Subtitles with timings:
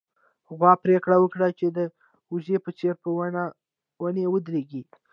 [0.55, 1.79] غوا پرېکړه وکړه چې د
[2.33, 3.09] وزې په څېر په
[4.03, 4.83] ونې ودرېږي.